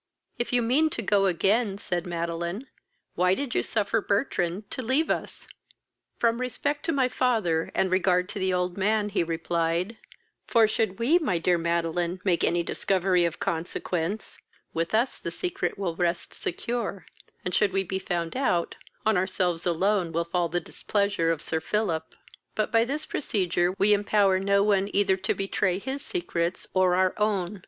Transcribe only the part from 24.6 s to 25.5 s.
one either to